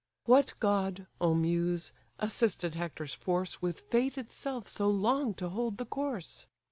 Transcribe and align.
What 0.25 0.55
god, 0.59 1.05
O 1.21 1.35
muse, 1.35 1.91
assisted 2.17 2.73
Hector's 2.73 3.13
force 3.13 3.61
With 3.61 3.81
fate 3.81 4.17
itself 4.17 4.67
so 4.67 4.89
long 4.89 5.35
to 5.35 5.49
hold 5.49 5.77
the 5.77 5.85
course? 5.85 6.47